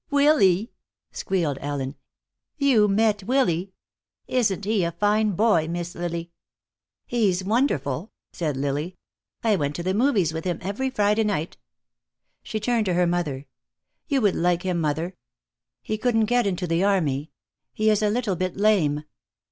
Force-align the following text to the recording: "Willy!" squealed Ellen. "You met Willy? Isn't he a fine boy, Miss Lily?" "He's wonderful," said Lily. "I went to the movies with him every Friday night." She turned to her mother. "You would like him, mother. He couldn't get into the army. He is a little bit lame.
"Willy!" 0.09 0.71
squealed 1.11 1.59
Ellen. 1.61 1.95
"You 2.57 2.87
met 2.87 3.21
Willy? 3.21 3.73
Isn't 4.25 4.65
he 4.65 4.83
a 4.83 4.93
fine 4.93 5.33
boy, 5.33 5.67
Miss 5.67 5.93
Lily?" 5.93 6.31
"He's 7.05 7.43
wonderful," 7.43 8.11
said 8.33 8.57
Lily. 8.57 8.97
"I 9.43 9.55
went 9.57 9.75
to 9.75 9.83
the 9.83 9.93
movies 9.93 10.33
with 10.33 10.43
him 10.43 10.57
every 10.63 10.89
Friday 10.89 11.23
night." 11.23 11.57
She 12.41 12.59
turned 12.59 12.87
to 12.87 12.95
her 12.95 13.05
mother. 13.05 13.45
"You 14.07 14.21
would 14.21 14.33
like 14.35 14.63
him, 14.63 14.81
mother. 14.81 15.15
He 15.83 15.99
couldn't 15.99 16.25
get 16.25 16.47
into 16.47 16.65
the 16.65 16.83
army. 16.83 17.29
He 17.71 17.91
is 17.91 18.01
a 18.01 18.09
little 18.09 18.35
bit 18.35 18.57
lame. 18.57 19.03